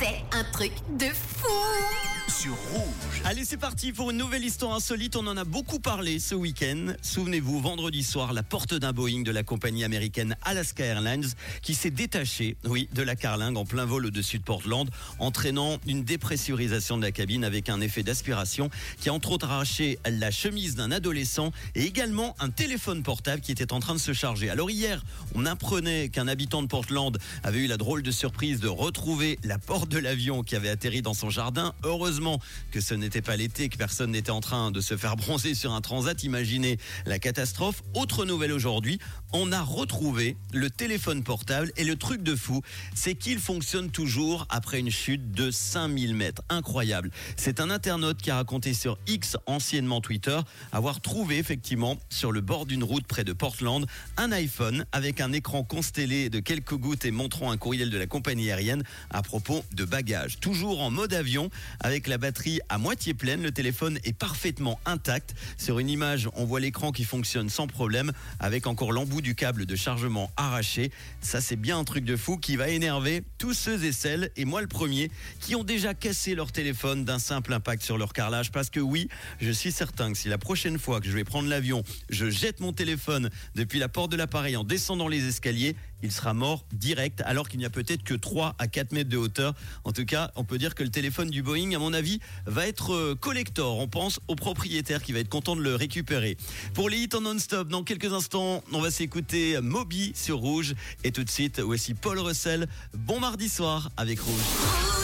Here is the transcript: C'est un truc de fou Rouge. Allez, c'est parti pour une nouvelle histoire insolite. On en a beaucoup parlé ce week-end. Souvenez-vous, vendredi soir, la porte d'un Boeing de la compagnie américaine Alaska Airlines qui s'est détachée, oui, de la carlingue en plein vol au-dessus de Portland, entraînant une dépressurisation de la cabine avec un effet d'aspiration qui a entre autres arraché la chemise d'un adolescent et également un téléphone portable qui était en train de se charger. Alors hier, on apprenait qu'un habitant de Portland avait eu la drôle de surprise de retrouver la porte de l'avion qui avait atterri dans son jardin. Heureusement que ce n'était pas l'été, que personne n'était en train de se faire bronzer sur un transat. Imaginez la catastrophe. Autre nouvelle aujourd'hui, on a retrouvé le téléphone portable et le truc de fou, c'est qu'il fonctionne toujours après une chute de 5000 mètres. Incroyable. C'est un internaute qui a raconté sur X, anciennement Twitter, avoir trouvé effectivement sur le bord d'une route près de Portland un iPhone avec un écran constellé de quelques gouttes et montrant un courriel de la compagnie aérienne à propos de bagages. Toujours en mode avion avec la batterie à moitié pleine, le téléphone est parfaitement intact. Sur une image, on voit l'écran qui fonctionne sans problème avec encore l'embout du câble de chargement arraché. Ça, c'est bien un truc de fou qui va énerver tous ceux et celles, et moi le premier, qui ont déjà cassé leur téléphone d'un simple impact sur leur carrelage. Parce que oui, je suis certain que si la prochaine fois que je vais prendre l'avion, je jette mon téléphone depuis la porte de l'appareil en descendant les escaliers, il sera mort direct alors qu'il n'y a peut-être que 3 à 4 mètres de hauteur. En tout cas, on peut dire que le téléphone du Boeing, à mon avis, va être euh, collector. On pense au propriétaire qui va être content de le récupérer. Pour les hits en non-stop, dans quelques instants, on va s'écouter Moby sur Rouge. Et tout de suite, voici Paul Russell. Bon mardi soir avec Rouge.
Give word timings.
C'est 0.00 0.24
un 0.32 0.44
truc 0.44 0.72
de 0.96 1.04
fou 1.12 1.99
Rouge. 2.48 3.20
Allez, 3.24 3.44
c'est 3.44 3.58
parti 3.58 3.92
pour 3.92 4.10
une 4.10 4.16
nouvelle 4.16 4.42
histoire 4.42 4.74
insolite. 4.74 5.14
On 5.14 5.26
en 5.26 5.36
a 5.36 5.44
beaucoup 5.44 5.78
parlé 5.78 6.18
ce 6.18 6.34
week-end. 6.34 6.94
Souvenez-vous, 7.02 7.60
vendredi 7.60 8.02
soir, 8.02 8.32
la 8.32 8.42
porte 8.42 8.72
d'un 8.72 8.92
Boeing 8.92 9.22
de 9.22 9.30
la 9.30 9.42
compagnie 9.42 9.84
américaine 9.84 10.36
Alaska 10.42 10.82
Airlines 10.82 11.26
qui 11.60 11.74
s'est 11.74 11.90
détachée, 11.90 12.56
oui, 12.64 12.88
de 12.94 13.02
la 13.02 13.14
carlingue 13.14 13.58
en 13.58 13.66
plein 13.66 13.84
vol 13.84 14.06
au-dessus 14.06 14.38
de 14.38 14.44
Portland, 14.44 14.88
entraînant 15.18 15.78
une 15.86 16.02
dépressurisation 16.02 16.96
de 16.96 17.02
la 17.02 17.12
cabine 17.12 17.44
avec 17.44 17.68
un 17.68 17.82
effet 17.82 18.02
d'aspiration 18.02 18.70
qui 19.00 19.10
a 19.10 19.12
entre 19.12 19.32
autres 19.32 19.50
arraché 19.50 19.98
la 20.06 20.30
chemise 20.30 20.76
d'un 20.76 20.92
adolescent 20.92 21.52
et 21.74 21.82
également 21.82 22.36
un 22.40 22.48
téléphone 22.48 23.02
portable 23.02 23.42
qui 23.42 23.52
était 23.52 23.74
en 23.74 23.80
train 23.80 23.94
de 23.94 24.00
se 24.00 24.14
charger. 24.14 24.48
Alors 24.48 24.70
hier, 24.70 25.04
on 25.34 25.44
apprenait 25.44 26.08
qu'un 26.08 26.26
habitant 26.26 26.62
de 26.62 26.68
Portland 26.68 27.18
avait 27.42 27.58
eu 27.58 27.66
la 27.66 27.76
drôle 27.76 28.02
de 28.02 28.10
surprise 28.10 28.60
de 28.60 28.68
retrouver 28.68 29.38
la 29.44 29.58
porte 29.58 29.90
de 29.90 29.98
l'avion 29.98 30.42
qui 30.42 30.56
avait 30.56 30.70
atterri 30.70 31.02
dans 31.02 31.14
son 31.14 31.28
jardin. 31.28 31.74
Heureusement 31.82 32.29
que 32.70 32.80
ce 32.80 32.94
n'était 32.94 33.22
pas 33.22 33.36
l'été, 33.36 33.68
que 33.68 33.76
personne 33.76 34.12
n'était 34.12 34.30
en 34.30 34.40
train 34.40 34.70
de 34.70 34.80
se 34.80 34.96
faire 34.96 35.16
bronzer 35.16 35.54
sur 35.54 35.72
un 35.72 35.80
transat. 35.80 36.22
Imaginez 36.22 36.78
la 37.06 37.18
catastrophe. 37.18 37.82
Autre 37.94 38.24
nouvelle 38.24 38.52
aujourd'hui, 38.52 38.98
on 39.32 39.52
a 39.52 39.62
retrouvé 39.62 40.36
le 40.52 40.70
téléphone 40.70 41.22
portable 41.22 41.72
et 41.76 41.84
le 41.84 41.96
truc 41.96 42.22
de 42.22 42.34
fou, 42.34 42.62
c'est 42.94 43.14
qu'il 43.14 43.38
fonctionne 43.38 43.90
toujours 43.90 44.46
après 44.50 44.78
une 44.78 44.90
chute 44.90 45.32
de 45.32 45.50
5000 45.50 46.14
mètres. 46.14 46.42
Incroyable. 46.48 47.10
C'est 47.36 47.60
un 47.60 47.70
internaute 47.70 48.18
qui 48.18 48.30
a 48.30 48.36
raconté 48.36 48.74
sur 48.74 48.98
X, 49.06 49.36
anciennement 49.46 50.00
Twitter, 50.00 50.38
avoir 50.72 51.00
trouvé 51.00 51.38
effectivement 51.38 51.98
sur 52.08 52.32
le 52.32 52.40
bord 52.40 52.66
d'une 52.66 52.84
route 52.84 53.06
près 53.06 53.24
de 53.24 53.32
Portland 53.32 53.86
un 54.16 54.32
iPhone 54.32 54.84
avec 54.92 55.20
un 55.20 55.32
écran 55.32 55.64
constellé 55.64 56.30
de 56.30 56.40
quelques 56.40 56.74
gouttes 56.74 57.04
et 57.04 57.10
montrant 57.10 57.50
un 57.50 57.56
courriel 57.56 57.90
de 57.90 57.98
la 57.98 58.06
compagnie 58.06 58.50
aérienne 58.50 58.82
à 59.10 59.22
propos 59.22 59.64
de 59.72 59.84
bagages. 59.84 60.38
Toujours 60.40 60.80
en 60.80 60.90
mode 60.90 61.14
avion 61.14 61.50
avec 61.80 62.06
la 62.06 62.18
batterie 62.20 62.60
à 62.68 62.78
moitié 62.78 63.14
pleine, 63.14 63.42
le 63.42 63.50
téléphone 63.50 63.98
est 64.04 64.12
parfaitement 64.12 64.78
intact. 64.84 65.34
Sur 65.58 65.80
une 65.80 65.88
image, 65.88 66.28
on 66.34 66.44
voit 66.44 66.60
l'écran 66.60 66.92
qui 66.92 67.04
fonctionne 67.04 67.48
sans 67.48 67.66
problème 67.66 68.12
avec 68.38 68.68
encore 68.68 68.92
l'embout 68.92 69.22
du 69.22 69.34
câble 69.34 69.66
de 69.66 69.74
chargement 69.74 70.30
arraché. 70.36 70.92
Ça, 71.20 71.40
c'est 71.40 71.56
bien 71.56 71.78
un 71.78 71.84
truc 71.84 72.04
de 72.04 72.16
fou 72.16 72.36
qui 72.36 72.56
va 72.56 72.68
énerver 72.68 73.24
tous 73.38 73.54
ceux 73.54 73.82
et 73.84 73.92
celles, 73.92 74.30
et 74.36 74.44
moi 74.44 74.60
le 74.60 74.68
premier, 74.68 75.10
qui 75.40 75.56
ont 75.56 75.64
déjà 75.64 75.94
cassé 75.94 76.34
leur 76.34 76.52
téléphone 76.52 77.04
d'un 77.04 77.18
simple 77.18 77.52
impact 77.52 77.82
sur 77.82 77.98
leur 77.98 78.12
carrelage. 78.12 78.52
Parce 78.52 78.70
que 78.70 78.80
oui, 78.80 79.08
je 79.40 79.50
suis 79.50 79.72
certain 79.72 80.12
que 80.12 80.18
si 80.18 80.28
la 80.28 80.38
prochaine 80.38 80.78
fois 80.78 81.00
que 81.00 81.06
je 81.06 81.12
vais 81.16 81.24
prendre 81.24 81.48
l'avion, 81.48 81.82
je 82.10 82.30
jette 82.30 82.60
mon 82.60 82.72
téléphone 82.72 83.30
depuis 83.54 83.78
la 83.78 83.88
porte 83.88 84.12
de 84.12 84.16
l'appareil 84.16 84.56
en 84.56 84.64
descendant 84.64 85.08
les 85.08 85.26
escaliers, 85.26 85.74
il 86.02 86.12
sera 86.12 86.34
mort 86.34 86.64
direct 86.72 87.22
alors 87.24 87.48
qu'il 87.48 87.58
n'y 87.58 87.66
a 87.66 87.70
peut-être 87.70 88.02
que 88.02 88.14
3 88.14 88.54
à 88.58 88.68
4 88.68 88.92
mètres 88.92 89.10
de 89.10 89.16
hauteur. 89.16 89.54
En 89.84 89.92
tout 89.92 90.04
cas, 90.04 90.30
on 90.36 90.44
peut 90.44 90.58
dire 90.58 90.74
que 90.74 90.82
le 90.82 90.90
téléphone 90.90 91.30
du 91.30 91.42
Boeing, 91.42 91.74
à 91.74 91.78
mon 91.78 91.92
avis, 91.92 92.20
va 92.46 92.66
être 92.66 92.94
euh, 92.94 93.14
collector. 93.14 93.78
On 93.78 93.88
pense 93.88 94.20
au 94.28 94.34
propriétaire 94.34 95.02
qui 95.02 95.12
va 95.12 95.20
être 95.20 95.28
content 95.28 95.56
de 95.56 95.62
le 95.62 95.74
récupérer. 95.74 96.36
Pour 96.74 96.88
les 96.88 96.98
hits 96.98 97.10
en 97.14 97.20
non-stop, 97.20 97.68
dans 97.68 97.84
quelques 97.84 98.12
instants, 98.12 98.62
on 98.72 98.80
va 98.80 98.90
s'écouter 98.90 99.60
Moby 99.60 100.12
sur 100.14 100.38
Rouge. 100.38 100.74
Et 101.04 101.12
tout 101.12 101.24
de 101.24 101.30
suite, 101.30 101.60
voici 101.60 101.94
Paul 101.94 102.18
Russell. 102.18 102.68
Bon 102.94 103.20
mardi 103.20 103.48
soir 103.48 103.90
avec 103.96 104.20
Rouge. 104.20 105.00